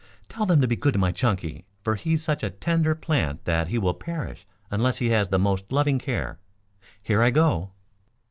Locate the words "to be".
0.61-0.75